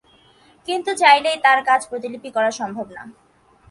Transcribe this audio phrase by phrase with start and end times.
[0.67, 3.03] কিন্তু চাইলেই তার কাজ প্রতিলিপি করা সম্ভব না।